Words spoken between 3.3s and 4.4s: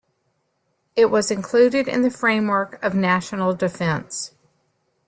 Defense.